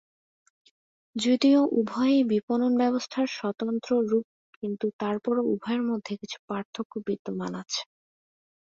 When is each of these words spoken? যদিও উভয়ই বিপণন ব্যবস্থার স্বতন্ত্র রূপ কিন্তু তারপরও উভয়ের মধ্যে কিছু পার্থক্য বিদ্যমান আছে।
যদিও 1.15 1.61
উভয়ই 1.79 2.21
বিপণন 2.31 2.71
ব্যবস্থার 2.81 3.27
স্বতন্ত্র 3.37 3.91
রূপ 4.09 4.25
কিন্তু 4.57 4.85
তারপরও 4.99 5.43
উভয়ের 5.53 5.83
মধ্যে 5.89 6.13
কিছু 6.21 6.37
পার্থক্য 6.49 6.93
বিদ্যমান 7.07 7.51
আছে। 7.61 7.81